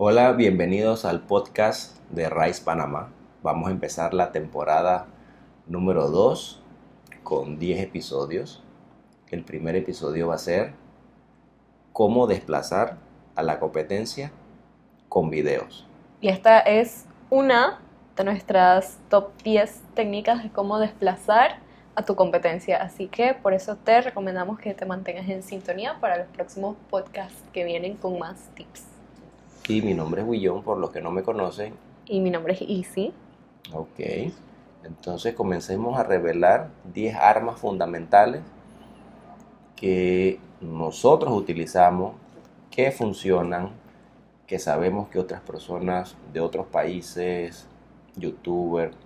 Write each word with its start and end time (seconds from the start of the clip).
Hola, 0.00 0.30
bienvenidos 0.30 1.04
al 1.04 1.22
podcast 1.22 1.98
de 2.10 2.30
Rice 2.30 2.62
Panamá. 2.62 3.10
Vamos 3.42 3.66
a 3.66 3.72
empezar 3.72 4.14
la 4.14 4.30
temporada 4.30 5.08
número 5.66 6.08
2 6.08 6.62
con 7.24 7.58
10 7.58 7.80
episodios. 7.80 8.62
El 9.28 9.42
primer 9.42 9.74
episodio 9.74 10.28
va 10.28 10.36
a 10.36 10.38
ser 10.38 10.74
cómo 11.92 12.28
desplazar 12.28 12.98
a 13.34 13.42
la 13.42 13.58
competencia 13.58 14.30
con 15.08 15.30
videos. 15.30 15.84
Y 16.20 16.28
esta 16.28 16.60
es 16.60 17.06
una 17.28 17.80
de 18.14 18.22
nuestras 18.22 19.00
top 19.08 19.32
10 19.42 19.82
técnicas 19.94 20.44
de 20.44 20.52
cómo 20.52 20.78
desplazar 20.78 21.58
a 21.96 22.04
tu 22.04 22.14
competencia. 22.14 22.80
Así 22.80 23.08
que 23.08 23.34
por 23.34 23.52
eso 23.52 23.74
te 23.74 24.00
recomendamos 24.00 24.60
que 24.60 24.74
te 24.74 24.86
mantengas 24.86 25.28
en 25.28 25.42
sintonía 25.42 25.98
para 25.98 26.18
los 26.18 26.28
próximos 26.28 26.76
podcasts 26.88 27.42
que 27.52 27.64
vienen 27.64 27.96
con 27.96 28.16
más 28.16 28.48
tips. 28.54 28.97
Y 29.68 29.82
mi 29.82 29.92
nombre 29.92 30.22
es 30.22 30.26
Willón, 30.26 30.62
por 30.62 30.78
los 30.78 30.90
que 30.90 31.02
no 31.02 31.10
me 31.10 31.22
conocen. 31.22 31.74
Y 32.06 32.20
mi 32.20 32.30
nombre 32.30 32.54
es 32.54 32.62
Easy. 32.62 33.12
Ok. 33.74 34.32
Entonces 34.82 35.34
comencemos 35.34 35.98
a 35.98 36.04
revelar 36.04 36.70
10 36.94 37.14
armas 37.16 37.60
fundamentales 37.60 38.40
que 39.76 40.40
nosotros 40.62 41.34
utilizamos, 41.34 42.14
que 42.70 42.90
funcionan, 42.92 43.72
que 44.46 44.58
sabemos 44.58 45.08
que 45.08 45.18
otras 45.18 45.42
personas 45.42 46.16
de 46.32 46.40
otros 46.40 46.66
países, 46.68 47.66
youtubers, 48.16 48.96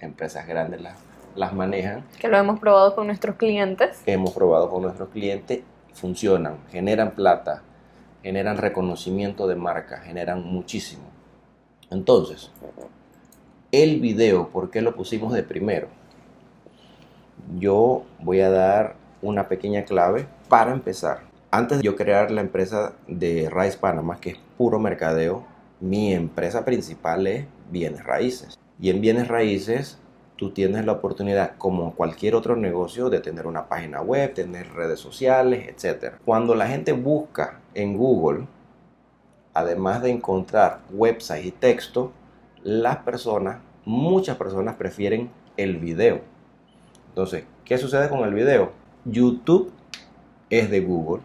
empresas 0.00 0.46
grandes 0.46 0.80
las, 0.80 0.98
las 1.36 1.52
manejan. 1.52 2.04
Que 2.18 2.28
lo 2.28 2.38
hemos 2.38 2.58
probado 2.58 2.94
con 2.94 3.08
nuestros 3.08 3.36
clientes. 3.36 4.02
Hemos 4.06 4.30
probado 4.30 4.70
con 4.70 4.82
nuestros 4.82 5.10
clientes, 5.10 5.62
funcionan, 5.92 6.56
generan 6.70 7.10
plata, 7.10 7.62
generan 8.22 8.56
reconocimiento 8.56 9.46
de 9.46 9.56
marca, 9.56 9.98
generan 9.98 10.44
muchísimo. 10.44 11.02
Entonces, 11.90 12.50
el 13.70 14.00
video, 14.00 14.48
¿por 14.48 14.70
qué 14.70 14.82
lo 14.82 14.94
pusimos 14.94 15.32
de 15.32 15.42
primero? 15.42 15.88
Yo 17.58 18.04
voy 18.20 18.40
a 18.40 18.50
dar 18.50 18.96
una 19.20 19.48
pequeña 19.48 19.84
clave 19.84 20.26
para 20.48 20.72
empezar. 20.72 21.20
Antes 21.50 21.78
de 21.78 21.84
yo 21.84 21.96
crear 21.96 22.30
la 22.30 22.40
empresa 22.40 22.94
de 23.08 23.50
Rice 23.50 23.78
Panama, 23.78 24.18
que 24.20 24.30
es 24.30 24.38
puro 24.56 24.78
mercadeo, 24.78 25.44
mi 25.80 26.14
empresa 26.14 26.64
principal 26.64 27.26
es 27.26 27.46
bienes 27.70 28.04
raíces. 28.04 28.58
Y 28.80 28.90
en 28.90 29.00
bienes 29.00 29.28
raíces 29.28 29.98
tú 30.42 30.50
tienes 30.50 30.84
la 30.84 30.90
oportunidad, 30.90 31.56
como 31.56 31.94
cualquier 31.94 32.34
otro 32.34 32.56
negocio, 32.56 33.08
de 33.08 33.20
tener 33.20 33.46
una 33.46 33.68
página 33.68 34.00
web, 34.00 34.34
tener 34.34 34.72
redes 34.72 34.98
sociales, 34.98 35.68
etc. 35.68 36.14
Cuando 36.24 36.56
la 36.56 36.66
gente 36.66 36.90
busca 36.90 37.60
en 37.74 37.96
Google, 37.96 38.48
además 39.54 40.02
de 40.02 40.10
encontrar 40.10 40.80
websites 40.90 41.46
y 41.46 41.52
texto, 41.52 42.10
las 42.64 42.96
personas, 42.96 43.60
muchas 43.84 44.36
personas 44.36 44.74
prefieren 44.74 45.30
el 45.56 45.76
video. 45.76 46.22
Entonces, 47.10 47.44
¿qué 47.64 47.78
sucede 47.78 48.08
con 48.08 48.24
el 48.24 48.34
video? 48.34 48.72
YouTube 49.04 49.70
es 50.50 50.68
de 50.72 50.80
Google. 50.80 51.22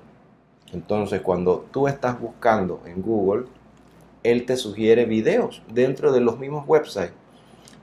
Entonces, 0.74 1.22
cuando 1.22 1.66
tú 1.72 1.88
estás 1.88 2.22
buscando 2.22 2.84
en 2.86 3.02
Google, 3.02 3.48
él 4.22 4.46
te 4.46 4.58
sugiere 4.58 5.06
videos 5.06 5.64
dentro 5.74 6.12
de 6.12 6.22
los 6.22 6.38
mismos 6.38 6.68
websites. 6.68 7.14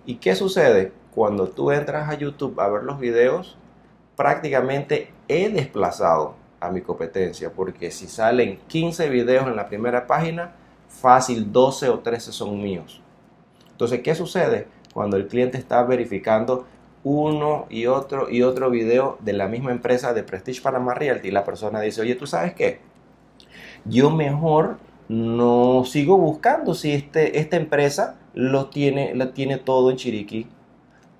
¿Y 0.06 0.18
qué 0.18 0.36
sucede? 0.36 0.92
Cuando 1.14 1.48
tú 1.48 1.70
entras 1.70 2.08
a 2.08 2.14
YouTube 2.14 2.58
a 2.60 2.68
ver 2.68 2.82
los 2.82 2.98
videos, 2.98 3.56
prácticamente 4.16 5.12
he 5.28 5.48
desplazado 5.48 6.34
a 6.60 6.70
mi 6.70 6.80
competencia, 6.80 7.52
porque 7.52 7.90
si 7.90 8.08
salen 8.08 8.58
15 8.68 9.08
videos 9.10 9.46
en 9.46 9.56
la 9.56 9.68
primera 9.68 10.06
página, 10.06 10.52
fácil 10.88 11.52
12 11.52 11.88
o 11.90 11.98
13 12.00 12.32
son 12.32 12.60
míos. 12.60 13.00
Entonces, 13.70 14.00
¿qué 14.00 14.14
sucede? 14.14 14.66
Cuando 14.92 15.16
el 15.16 15.26
cliente 15.26 15.58
está 15.58 15.82
verificando 15.82 16.66
uno 17.02 17.66
y 17.68 17.86
otro 17.86 18.30
y 18.30 18.42
otro 18.42 18.70
video 18.70 19.18
de 19.20 19.34
la 19.34 19.46
misma 19.46 19.72
empresa 19.72 20.14
de 20.14 20.22
Prestige 20.22 20.62
Panama 20.62 20.94
Realty, 20.94 21.30
la 21.30 21.44
persona 21.44 21.80
dice, 21.80 22.00
oye, 22.00 22.14
¿tú 22.14 22.26
sabes 22.26 22.54
qué? 22.54 22.80
Yo 23.84 24.10
mejor 24.10 24.78
no 25.08 25.84
sigo 25.84 26.16
buscando 26.16 26.74
si 26.74 26.92
este, 26.92 27.38
esta 27.38 27.56
empresa 27.56 28.16
lo 28.32 28.70
tiene, 28.70 29.14
lo 29.14 29.30
tiene 29.30 29.58
todo 29.58 29.90
en 29.90 29.96
Chiriquí. 29.96 30.46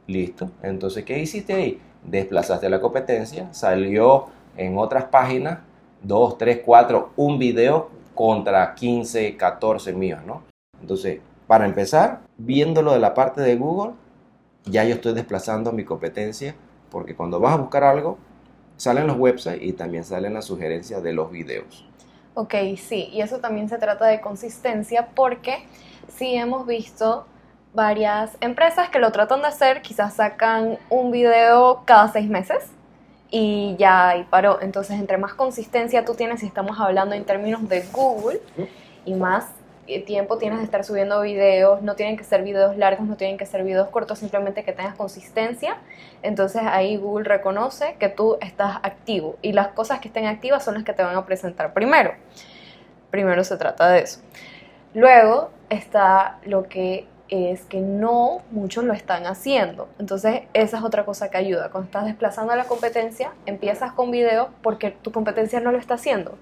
Listo. 0.06 0.50
Entonces, 0.62 1.04
¿qué 1.04 1.18
hiciste 1.18 1.54
ahí? 1.54 1.80
Desplazaste 2.02 2.68
la 2.68 2.80
competencia, 2.80 3.52
salió 3.52 4.26
en 4.56 4.76
otras 4.78 5.04
páginas, 5.04 5.60
2, 6.02 6.38
3, 6.38 6.60
4, 6.64 7.12
un 7.16 7.38
video 7.38 7.90
contra 8.14 8.74
15, 8.74 9.36
14 9.36 9.92
míos, 9.92 10.20
¿no? 10.26 10.42
Entonces, 10.80 11.20
para 11.46 11.64
empezar, 11.64 12.20
viéndolo 12.36 12.92
de 12.92 12.98
la 12.98 13.14
parte 13.14 13.40
de 13.40 13.56
Google, 13.56 13.92
ya 14.64 14.84
yo 14.84 14.94
estoy 14.94 15.14
desplazando 15.14 15.72
mi 15.72 15.84
competencia, 15.84 16.54
porque 16.90 17.14
cuando 17.14 17.40
vas 17.40 17.54
a 17.54 17.58
buscar 17.58 17.84
algo, 17.84 18.18
salen 18.76 19.06
los 19.06 19.18
websites 19.18 19.62
y 19.62 19.72
también 19.72 20.04
salen 20.04 20.34
las 20.34 20.44
sugerencias 20.44 21.02
de 21.02 21.12
los 21.12 21.30
videos. 21.30 21.86
Ok, 22.34 22.54
sí, 22.76 23.08
y 23.12 23.20
eso 23.20 23.38
también 23.38 23.68
se 23.68 23.78
trata 23.78 24.06
de 24.06 24.20
consistencia 24.20 25.08
porque 25.14 25.64
sí 26.08 26.34
hemos 26.34 26.66
visto 26.66 27.26
varias 27.74 28.36
empresas 28.40 28.88
que 28.88 28.98
lo 28.98 29.12
tratan 29.12 29.42
de 29.42 29.48
hacer, 29.48 29.82
quizás 29.82 30.14
sacan 30.14 30.78
un 30.88 31.10
video 31.10 31.82
cada 31.84 32.08
seis 32.08 32.28
meses 32.28 32.70
y 33.30 33.74
ya 33.78 34.16
y 34.16 34.22
paró. 34.24 34.60
Entonces, 34.62 34.98
entre 34.98 35.18
más 35.18 35.34
consistencia 35.34 36.04
tú 36.04 36.14
tienes, 36.14 36.40
si 36.40 36.46
estamos 36.46 36.78
hablando 36.80 37.14
en 37.14 37.24
términos 37.24 37.68
de 37.68 37.84
Google, 37.92 38.40
y 39.04 39.14
más 39.14 39.46
tiempo 40.06 40.38
tienes 40.38 40.60
de 40.60 40.64
estar 40.64 40.84
subiendo 40.84 41.20
videos, 41.20 41.82
no 41.82 41.94
tienen 41.94 42.16
que 42.16 42.24
ser 42.24 42.42
videos 42.42 42.76
largos, 42.76 43.06
no 43.06 43.16
tienen 43.16 43.36
que 43.36 43.44
ser 43.44 43.64
videos 43.64 43.88
cortos, 43.88 44.18
simplemente 44.18 44.64
que 44.64 44.72
tengas 44.72 44.94
consistencia. 44.94 45.76
Entonces 46.22 46.62
ahí 46.64 46.96
Google 46.96 47.24
reconoce 47.24 47.96
que 47.98 48.08
tú 48.08 48.38
estás 48.40 48.78
activo 48.82 49.36
y 49.42 49.52
las 49.52 49.68
cosas 49.68 50.00
que 50.00 50.08
estén 50.08 50.26
activas 50.26 50.64
son 50.64 50.74
las 50.74 50.84
que 50.84 50.92
te 50.92 51.02
van 51.02 51.16
a 51.16 51.26
presentar 51.26 51.74
primero. 51.74 52.14
Primero 53.10 53.44
se 53.44 53.56
trata 53.56 53.90
de 53.90 54.00
eso. 54.00 54.20
Luego 54.94 55.50
está 55.68 56.38
lo 56.44 56.62
que 56.64 57.06
es 57.34 57.62
que 57.62 57.80
no 57.80 58.42
muchos 58.50 58.84
lo 58.84 58.92
están 58.92 59.26
haciendo. 59.26 59.88
Entonces, 59.98 60.42
esa 60.52 60.78
es 60.78 60.84
otra 60.84 61.04
cosa 61.04 61.30
que 61.30 61.38
ayuda. 61.38 61.70
Cuando 61.70 61.86
estás 61.86 62.04
desplazando 62.04 62.52
a 62.52 62.56
la 62.56 62.64
competencia, 62.64 63.32
empiezas 63.46 63.92
con 63.92 64.10
video 64.10 64.50
porque 64.62 64.90
tu 64.90 65.12
competencia 65.12 65.60
no 65.60 65.72
lo 65.72 65.78
está 65.78 65.94
haciendo 65.94 66.36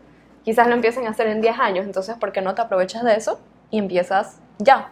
quizás 0.44 0.66
lo 0.66 0.74
empiecen 0.74 1.06
a 1.06 1.10
hacer 1.10 1.26
en 1.28 1.40
10 1.40 1.58
años, 1.58 1.86
entonces 1.86 2.16
¿por 2.16 2.32
qué 2.32 2.42
no 2.42 2.54
te 2.54 2.62
aprovechas 2.62 3.04
de 3.04 3.14
eso 3.14 3.40
y 3.70 3.78
empiezas 3.78 4.38
ya? 4.58 4.90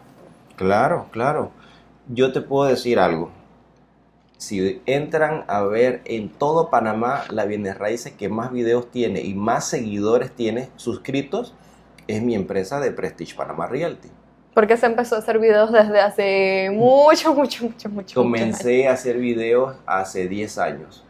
Claro, 0.57 1.07
claro. 1.11 1.51
Yo 2.09 2.33
te 2.33 2.41
puedo 2.41 2.69
decir 2.69 2.99
algo. 2.99 3.31
Si 4.37 4.81
entran 4.87 5.45
a 5.49 5.63
ver 5.63 6.01
en 6.07 6.31
todo 6.31 6.71
Panamá 6.71 7.25
la 7.31 7.45
bienes 7.45 7.77
raíces 7.77 8.13
que 8.13 8.29
más 8.29 8.53
videos 8.53 8.91
tiene 8.91 9.21
y 9.21 9.35
más 9.35 9.69
seguidores 9.69 10.33
tiene 10.33 10.71
suscritos, 10.77 11.55
es 12.07 12.23
mi 12.23 12.35
empresa 12.35 12.81
de 12.81 12.91
Prestige 12.91 13.37
Panamá 13.37 13.67
Realty. 13.67 14.09
Porque 14.55 14.77
se 14.77 14.87
empezó 14.87 15.17
a 15.17 15.19
hacer 15.19 15.39
videos 15.39 15.71
desde 15.73 16.01
hace 16.01 16.71
mucho, 16.73 17.35
mucho, 17.35 17.65
mucho, 17.65 17.89
mucho. 17.89 18.15
Comencé 18.15 18.89
a 18.89 18.93
hacer 18.93 19.19
videos 19.19 19.77
hace 19.87 20.29
10 20.29 20.59
años 20.59 21.05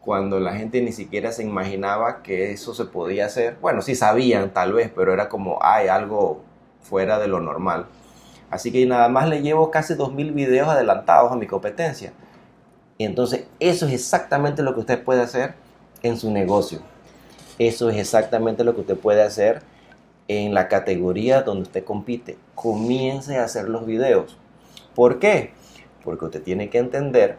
cuando 0.00 0.40
la 0.40 0.54
gente 0.54 0.80
ni 0.80 0.92
siquiera 0.92 1.30
se 1.30 1.42
imaginaba 1.42 2.22
que 2.22 2.52
eso 2.52 2.74
se 2.74 2.86
podía 2.86 3.26
hacer. 3.26 3.56
Bueno, 3.60 3.82
sí 3.82 3.94
sabían 3.94 4.50
tal 4.50 4.72
vez, 4.72 4.90
pero 4.94 5.12
era 5.12 5.28
como, 5.28 5.58
hay 5.62 5.88
algo 5.88 6.42
fuera 6.80 7.18
de 7.18 7.28
lo 7.28 7.40
normal. 7.40 7.86
Así 8.50 8.72
que 8.72 8.84
nada 8.86 9.08
más 9.08 9.28
le 9.28 9.42
llevo 9.42 9.70
casi 9.70 9.94
2.000 9.94 10.34
videos 10.34 10.68
adelantados 10.68 11.30
a 11.30 11.36
mi 11.36 11.46
competencia. 11.46 12.12
Y 12.98 13.04
entonces 13.04 13.44
eso 13.60 13.86
es 13.86 13.92
exactamente 13.92 14.62
lo 14.62 14.74
que 14.74 14.80
usted 14.80 15.02
puede 15.02 15.22
hacer 15.22 15.54
en 16.02 16.16
su 16.16 16.30
negocio. 16.30 16.80
Eso 17.58 17.90
es 17.90 17.96
exactamente 17.96 18.64
lo 18.64 18.74
que 18.74 18.80
usted 18.80 18.96
puede 18.96 19.22
hacer 19.22 19.62
en 20.30 20.54
la 20.54 20.68
categoría 20.68 21.42
donde 21.42 21.62
usted 21.62 21.84
compite. 21.84 22.38
Comience 22.54 23.36
a 23.36 23.42
hacer 23.42 23.68
los 23.68 23.84
videos. 23.84 24.38
¿Por 24.94 25.18
qué? 25.18 25.52
Porque 26.04 26.26
usted 26.26 26.42
tiene 26.42 26.70
que 26.70 26.78
entender 26.78 27.36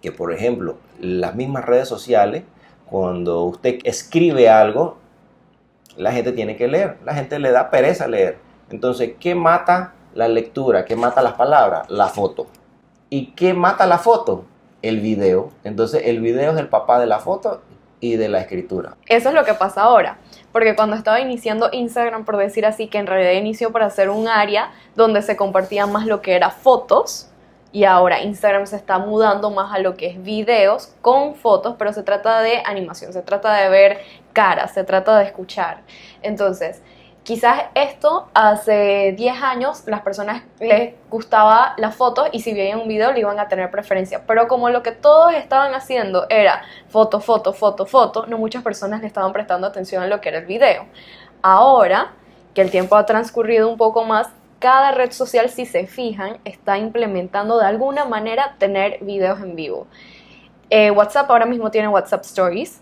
que, 0.00 0.10
por 0.10 0.32
ejemplo, 0.32 0.78
las 0.98 1.34
mismas 1.34 1.66
redes 1.66 1.88
sociales, 1.88 2.44
cuando 2.86 3.44
usted 3.44 3.80
escribe 3.84 4.48
algo, 4.48 4.96
la 5.98 6.12
gente 6.12 6.32
tiene 6.32 6.56
que 6.56 6.66
leer, 6.66 6.96
la 7.04 7.12
gente 7.12 7.38
le 7.38 7.50
da 7.50 7.68
pereza 7.68 8.08
leer. 8.08 8.38
Entonces, 8.70 9.12
¿qué 9.20 9.34
mata 9.34 9.92
la 10.14 10.28
lectura? 10.28 10.86
¿Qué 10.86 10.96
mata 10.96 11.20
las 11.20 11.34
palabras? 11.34 11.90
La 11.90 12.08
foto. 12.08 12.46
¿Y 13.10 13.32
qué 13.32 13.52
mata 13.52 13.86
la 13.86 13.98
foto? 13.98 14.46
El 14.80 15.00
video. 15.00 15.50
Entonces, 15.62 16.04
el 16.06 16.22
video 16.22 16.52
es 16.52 16.58
el 16.58 16.68
papá 16.68 16.98
de 16.98 17.06
la 17.06 17.18
foto 17.18 17.60
y 18.02 18.16
de 18.16 18.28
la 18.28 18.40
escritura. 18.40 18.96
Eso 19.06 19.28
es 19.28 19.34
lo 19.34 19.44
que 19.44 19.54
pasa 19.54 19.82
ahora. 19.82 20.18
Porque 20.50 20.74
cuando 20.74 20.96
estaba 20.96 21.20
iniciando 21.20 21.70
Instagram, 21.72 22.24
por 22.24 22.36
decir 22.36 22.66
así, 22.66 22.88
que 22.88 22.98
en 22.98 23.06
realidad 23.06 23.40
inició 23.40 23.70
para 23.70 23.86
hacer 23.86 24.10
un 24.10 24.28
área 24.28 24.72
donde 24.96 25.22
se 25.22 25.36
compartían 25.36 25.90
más 25.92 26.04
lo 26.04 26.20
que 26.20 26.34
era 26.34 26.50
fotos, 26.50 27.28
y 27.70 27.84
ahora 27.84 28.20
Instagram 28.20 28.66
se 28.66 28.76
está 28.76 28.98
mudando 28.98 29.50
más 29.50 29.72
a 29.72 29.78
lo 29.78 29.96
que 29.96 30.08
es 30.08 30.22
videos 30.22 30.92
con 31.00 31.36
fotos, 31.36 31.76
pero 31.78 31.92
se 31.92 32.02
trata 32.02 32.40
de 32.42 32.60
animación, 32.66 33.12
se 33.12 33.22
trata 33.22 33.54
de 33.54 33.68
ver 33.70 34.00
caras, 34.32 34.74
se 34.74 34.82
trata 34.82 35.16
de 35.18 35.24
escuchar. 35.24 35.80
Entonces, 36.22 36.82
Quizás 37.22 37.66
esto 37.76 38.28
hace 38.34 39.14
10 39.16 39.42
años 39.42 39.84
las 39.86 40.02
personas 40.02 40.42
les 40.58 40.94
gustaba 41.08 41.74
la 41.76 41.92
foto 41.92 42.24
y 42.32 42.40
si 42.40 42.52
veían 42.52 42.80
un 42.80 42.88
video 42.88 43.12
le 43.12 43.20
iban 43.20 43.38
a 43.38 43.46
tener 43.46 43.70
preferencia. 43.70 44.26
Pero 44.26 44.48
como 44.48 44.70
lo 44.70 44.82
que 44.82 44.90
todos 44.90 45.32
estaban 45.32 45.72
haciendo 45.74 46.26
era 46.28 46.62
foto, 46.88 47.20
foto, 47.20 47.52
foto, 47.52 47.86
foto, 47.86 48.26
no 48.26 48.38
muchas 48.38 48.64
personas 48.64 49.02
le 49.02 49.06
estaban 49.06 49.32
prestando 49.32 49.68
atención 49.68 50.02
a 50.02 50.08
lo 50.08 50.20
que 50.20 50.30
era 50.30 50.38
el 50.38 50.46
video. 50.46 50.86
Ahora 51.42 52.12
que 52.54 52.60
el 52.60 52.72
tiempo 52.72 52.96
ha 52.96 53.06
transcurrido 53.06 53.68
un 53.68 53.76
poco 53.76 54.04
más, 54.04 54.28
cada 54.58 54.90
red 54.90 55.12
social, 55.12 55.48
si 55.48 55.64
se 55.64 55.86
fijan, 55.86 56.38
está 56.44 56.76
implementando 56.76 57.58
de 57.58 57.66
alguna 57.66 58.04
manera 58.04 58.56
tener 58.58 58.98
videos 59.00 59.40
en 59.40 59.54
vivo. 59.54 59.86
Eh, 60.70 60.90
WhatsApp 60.90 61.30
ahora 61.30 61.46
mismo 61.46 61.70
tiene 61.70 61.88
WhatsApp 61.88 62.24
Stories, 62.24 62.81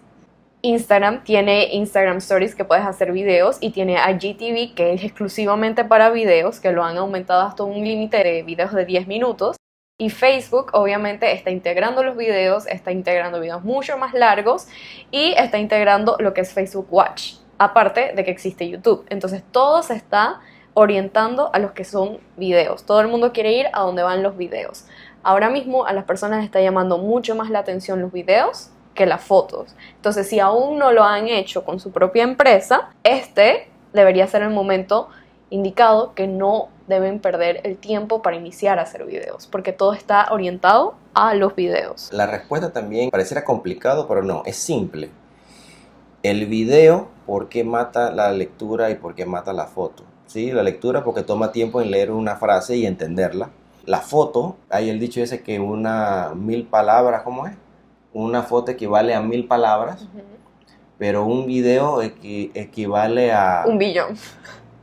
Instagram 0.62 1.24
tiene 1.24 1.74
Instagram 1.74 2.18
Stories 2.18 2.54
que 2.54 2.64
puedes 2.64 2.84
hacer 2.84 3.12
videos 3.12 3.56
y 3.60 3.70
tiene 3.70 3.94
IGTV 3.94 4.74
que 4.74 4.92
es 4.92 5.04
exclusivamente 5.04 5.84
para 5.84 6.10
videos, 6.10 6.60
que 6.60 6.72
lo 6.72 6.84
han 6.84 6.98
aumentado 6.98 7.42
hasta 7.42 7.64
un 7.64 7.82
límite 7.82 8.22
de 8.22 8.42
videos 8.42 8.72
de 8.72 8.84
10 8.84 9.06
minutos. 9.06 9.56
Y 9.98 10.10
Facebook 10.10 10.70
obviamente 10.72 11.32
está 11.32 11.50
integrando 11.50 12.02
los 12.02 12.16
videos, 12.16 12.66
está 12.66 12.90
integrando 12.90 13.40
videos 13.40 13.64
mucho 13.64 13.98
más 13.98 14.14
largos 14.14 14.66
y 15.10 15.34
está 15.36 15.58
integrando 15.58 16.16
lo 16.20 16.32
que 16.32 16.40
es 16.40 16.52
Facebook 16.52 16.86
Watch, 16.90 17.34
aparte 17.58 18.12
de 18.14 18.24
que 18.24 18.30
existe 18.30 18.68
YouTube. 18.68 19.04
Entonces 19.10 19.42
todo 19.50 19.82
se 19.82 19.94
está 19.94 20.40
orientando 20.72 21.50
a 21.52 21.58
los 21.58 21.72
que 21.72 21.84
son 21.84 22.18
videos. 22.36 22.84
Todo 22.84 23.00
el 23.00 23.08
mundo 23.08 23.32
quiere 23.32 23.52
ir 23.52 23.66
a 23.72 23.80
donde 23.80 24.02
van 24.02 24.22
los 24.22 24.36
videos. 24.36 24.86
Ahora 25.22 25.50
mismo 25.50 25.84
a 25.84 25.92
las 25.92 26.04
personas 26.04 26.38
les 26.38 26.46
está 26.46 26.60
llamando 26.62 26.96
mucho 26.96 27.34
más 27.34 27.50
la 27.50 27.58
atención 27.58 28.00
los 28.00 28.12
videos 28.12 28.70
que 29.00 29.06
las 29.06 29.22
fotos. 29.22 29.74
Entonces, 29.96 30.28
si 30.28 30.40
aún 30.40 30.78
no 30.78 30.92
lo 30.92 31.04
han 31.04 31.26
hecho 31.26 31.64
con 31.64 31.80
su 31.80 31.90
propia 31.90 32.22
empresa, 32.22 32.90
este 33.02 33.66
debería 33.94 34.26
ser 34.26 34.42
el 34.42 34.50
momento 34.50 35.08
indicado 35.48 36.12
que 36.12 36.26
no 36.26 36.68
deben 36.86 37.18
perder 37.18 37.62
el 37.64 37.78
tiempo 37.78 38.20
para 38.20 38.36
iniciar 38.36 38.78
a 38.78 38.82
hacer 38.82 39.06
videos, 39.06 39.46
porque 39.46 39.72
todo 39.72 39.94
está 39.94 40.28
orientado 40.30 40.96
a 41.14 41.32
los 41.32 41.56
videos. 41.56 42.10
La 42.12 42.26
respuesta 42.26 42.74
también 42.74 43.08
pareciera 43.08 43.42
complicado, 43.42 44.06
pero 44.06 44.22
no, 44.22 44.42
es 44.44 44.56
simple. 44.56 45.08
El 46.22 46.44
video, 46.44 47.08
¿por 47.24 47.48
qué 47.48 47.64
mata 47.64 48.10
la 48.10 48.30
lectura 48.32 48.90
y 48.90 48.96
por 48.96 49.14
qué 49.14 49.24
mata 49.24 49.54
la 49.54 49.64
foto? 49.64 50.04
¿Sí? 50.26 50.52
La 50.52 50.62
lectura 50.62 51.04
porque 51.04 51.22
toma 51.22 51.52
tiempo 51.52 51.80
en 51.80 51.90
leer 51.90 52.10
una 52.10 52.36
frase 52.36 52.76
y 52.76 52.84
entenderla. 52.84 53.48
La 53.86 54.00
foto, 54.00 54.56
hay 54.68 54.90
el 54.90 55.00
dicho 55.00 55.22
ese 55.22 55.42
que 55.42 55.58
una 55.58 56.32
mil 56.34 56.66
palabras, 56.66 57.22
¿cómo 57.22 57.46
es? 57.46 57.54
Una 58.12 58.42
foto 58.42 58.70
equivale 58.70 59.14
a 59.14 59.20
mil 59.20 59.46
palabras, 59.46 60.06
pero 60.98 61.24
un 61.24 61.46
video 61.46 62.02
equivale 62.02 63.32
a... 63.32 63.64
Un 63.66 63.78
billón. 63.78 64.16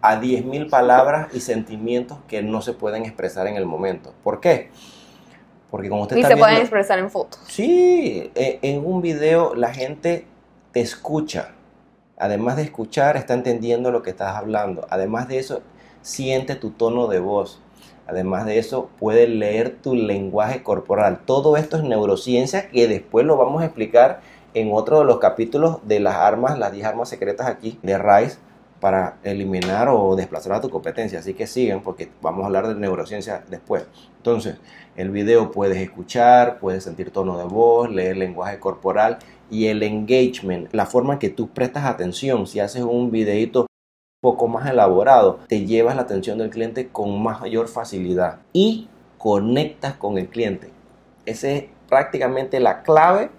A 0.01 0.19
diez 0.19 0.45
mil 0.45 0.68
palabras 0.68 1.27
y 1.33 1.39
sentimientos 1.39 2.19
que 2.27 2.41
no 2.41 2.62
se 2.62 2.74
pueden 2.74 3.03
expresar 3.03 3.47
en 3.47 3.56
el 3.56 3.65
momento. 3.65 4.13
¿Por 4.24 4.39
qué? 4.39 4.69
Porque 5.69 5.89
como 5.89 6.03
usted 6.03 6.15
Ni 6.15 6.24
se 6.24 6.38
pueden 6.38 6.57
expresar 6.57 7.00
en 7.00 7.09
fotos. 7.09 7.41
Sí, 7.47 8.31
e, 8.35 8.59
en 8.62 8.85
un 8.85 9.01
video 9.01 9.53
la 9.53 9.73
gente 9.73 10.25
te 10.71 10.80
escucha. 10.80 11.53
Además 12.18 12.56
de 12.56 12.63
escuchar, 12.63 13.18
está 13.18 13.33
entendiendo 13.33 13.91
lo 13.91 14.01
que 14.01 14.09
estás 14.09 14.35
hablando. 14.35 14.88
Además 14.89 15.27
de 15.27 15.39
eso, 15.39 15.62
siente 16.01 16.56
tu 16.56 16.71
tono 16.71 17.07
de 17.07 17.19
voz. 17.19 17.62
Además 18.07 18.45
de 18.45 18.57
eso, 18.57 18.89
puede 19.00 19.27
leer 19.27 19.77
tu 19.81 19.94
lenguaje 19.95 20.63
corporal. 20.63 21.19
Todo 21.25 21.57
esto 21.57 21.77
es 21.77 21.83
neurociencia 21.83 22.69
que 22.69 22.88
después 22.88 23.25
lo 23.25 23.38
vamos 23.38 23.62
a 23.62 23.65
explicar 23.65 24.21
en 24.54 24.71
otro 24.71 25.00
de 25.00 25.06
los 25.06 25.19
capítulos 25.19 25.80
de 25.88 26.00
las 26.00 26.15
armas, 26.15 26.57
las 26.57 26.71
10 26.71 26.86
armas 26.86 27.09
secretas 27.09 27.48
aquí 27.48 27.77
de 27.83 27.98
RISE 27.98 28.38
para 28.80 29.18
eliminar 29.24 29.89
o 29.89 30.15
desplazar 30.15 30.54
a 30.54 30.62
tu 30.62 30.69
competencia. 30.69 31.19
Así 31.19 31.33
que 31.33 31.48
siguen 31.48 31.81
porque 31.81 32.09
vamos 32.21 32.44
a 32.44 32.48
hablar 32.48 32.68
de 32.68 32.75
neurociencia 32.75 33.44
después. 33.50 33.86
Entonces, 34.18 34.57
el 34.95 35.09
video 35.12 35.51
puedes 35.51 35.77
escuchar, 35.77 36.59
puedes 36.59 36.83
sentir 36.83 37.12
tono 37.12 37.38
de 37.38 37.44
voz, 37.44 37.89
leer 37.92 38.18
lenguaje 38.18 38.59
corporal 38.59 39.19
y 39.50 39.68
el 39.68 39.83
engagement, 39.83 40.74
la 40.74 40.86
forma 40.86 41.13
en 41.13 41.19
que 41.19 41.30
tú 41.30 41.50
prestas 41.50 41.86
atención. 41.86 42.48
Si 42.48 42.59
haces 42.59 42.83
un 42.83 43.12
videito 43.12 43.67
poco 44.22 44.48
más 44.48 44.68
elaborado, 44.68 45.40
te 45.48 45.66
llevas 45.66 45.96
la 45.96 46.02
atención 46.02 46.40
del 46.40 46.50
cliente 46.50 46.88
con 46.88 47.22
mayor 47.22 47.68
facilidad 47.68 48.40
y 48.52 48.88
conectas 49.19 49.94
con 49.94 50.18
el 50.18 50.28
cliente. 50.28 50.72
Esa 51.28 51.50
es 51.50 51.66
prácticamente 51.88 52.60
la 52.60 52.81
clave 52.81 53.30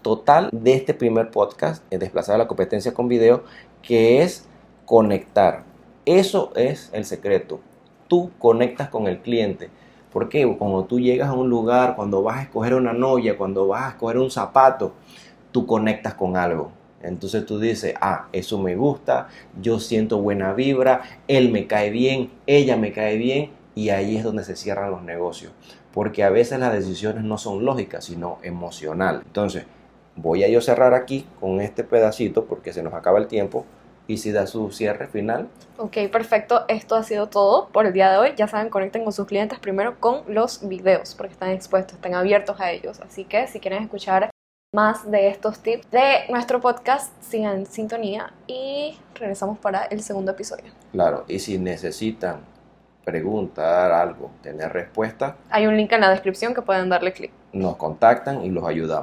total 0.00 0.48
de 0.50 0.74
este 0.74 0.94
primer 0.94 1.30
podcast, 1.30 1.84
de 1.90 1.98
Desplazar 1.98 2.38
la 2.38 2.46
competencia 2.46 2.94
con 2.94 3.06
video, 3.06 3.44
que 3.82 4.22
es 4.22 4.48
conectar. 4.86 5.64
Eso 6.06 6.52
es 6.56 6.88
el 6.94 7.04
secreto. 7.04 7.60
Tú 8.08 8.30
conectas 8.38 8.88
con 8.88 9.06
el 9.06 9.20
cliente. 9.20 9.70
Porque 10.10 10.46
cuando 10.56 10.84
tú 10.84 11.00
llegas 11.00 11.28
a 11.28 11.32
un 11.32 11.50
lugar, 11.50 11.96
cuando 11.96 12.22
vas 12.22 12.38
a 12.38 12.42
escoger 12.42 12.74
una 12.74 12.92
novia, 12.92 13.36
cuando 13.36 13.66
vas 13.66 13.84
a 13.84 13.88
escoger 13.90 14.18
un 14.18 14.30
zapato, 14.30 14.92
tú 15.50 15.66
conectas 15.66 16.14
con 16.14 16.36
algo. 16.36 16.70
Entonces 17.06 17.46
tú 17.46 17.58
dices, 17.58 17.94
ah, 18.00 18.28
eso 18.32 18.58
me 18.58 18.76
gusta, 18.76 19.28
yo 19.60 19.78
siento 19.80 20.18
buena 20.18 20.52
vibra, 20.52 21.02
él 21.28 21.50
me 21.50 21.66
cae 21.66 21.90
bien, 21.90 22.30
ella 22.46 22.76
me 22.76 22.92
cae 22.92 23.16
bien, 23.16 23.50
y 23.74 23.90
ahí 23.90 24.16
es 24.16 24.24
donde 24.24 24.44
se 24.44 24.56
cierran 24.56 24.90
los 24.90 25.02
negocios. 25.02 25.52
Porque 25.92 26.24
a 26.24 26.30
veces 26.30 26.58
las 26.58 26.72
decisiones 26.72 27.24
no 27.24 27.38
son 27.38 27.64
lógicas, 27.64 28.04
sino 28.04 28.38
emocionales. 28.42 29.22
Entonces, 29.24 29.64
voy 30.16 30.44
a 30.44 30.48
yo 30.48 30.60
cerrar 30.60 30.94
aquí 30.94 31.26
con 31.40 31.60
este 31.60 31.84
pedacito 31.84 32.44
porque 32.46 32.72
se 32.72 32.82
nos 32.82 32.94
acaba 32.94 33.18
el 33.18 33.26
tiempo. 33.26 33.64
Y 34.06 34.18
si 34.18 34.32
da 34.32 34.46
su 34.46 34.70
cierre 34.70 35.06
final. 35.06 35.48
Ok, 35.78 35.96
perfecto. 36.12 36.66
Esto 36.68 36.94
ha 36.94 37.02
sido 37.02 37.28
todo 37.28 37.68
por 37.68 37.86
el 37.86 37.94
día 37.94 38.10
de 38.10 38.18
hoy. 38.18 38.34
Ya 38.36 38.46
saben, 38.46 38.68
conecten 38.68 39.02
con 39.02 39.14
sus 39.14 39.26
clientes 39.26 39.58
primero 39.58 39.98
con 39.98 40.22
los 40.28 40.68
videos 40.68 41.14
porque 41.14 41.32
están 41.32 41.50
expuestos, 41.50 41.94
están 41.94 42.12
abiertos 42.12 42.60
a 42.60 42.70
ellos. 42.70 43.00
Así 43.00 43.24
que 43.24 43.46
si 43.46 43.60
quieren 43.60 43.82
escuchar 43.82 44.28
más 44.74 45.08
de 45.08 45.28
estos 45.28 45.60
tips 45.60 45.88
de 45.92 46.24
nuestro 46.30 46.60
podcast. 46.60 47.12
Sigan 47.22 47.58
en 47.58 47.66
sintonía 47.66 48.32
y 48.48 48.98
regresamos 49.14 49.56
para 49.58 49.84
el 49.84 50.02
segundo 50.02 50.32
episodio. 50.32 50.64
Claro, 50.90 51.24
y 51.28 51.38
si 51.38 51.58
necesitan 51.58 52.40
preguntar 53.04 53.92
algo, 53.92 54.32
tener 54.42 54.72
respuesta, 54.72 55.36
hay 55.48 55.68
un 55.68 55.76
link 55.76 55.92
en 55.92 56.00
la 56.00 56.10
descripción 56.10 56.54
que 56.54 56.62
pueden 56.62 56.88
darle 56.88 57.12
clic. 57.12 57.30
Nos 57.52 57.76
contactan 57.76 58.44
y 58.44 58.50
los 58.50 58.64
ayudamos. 58.64 58.92